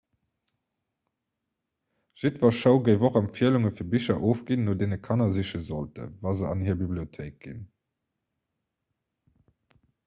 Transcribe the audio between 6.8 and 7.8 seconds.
bibliothéik ginn